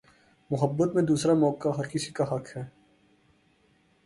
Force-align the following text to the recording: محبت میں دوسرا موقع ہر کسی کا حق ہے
محبت 0.49 0.95
میں 0.95 1.03
دوسرا 1.03 1.33
موقع 1.33 1.69
ہر 1.77 1.87
کسی 1.87 2.11
کا 2.11 2.23
حق 2.31 2.55
ہے 2.57 2.63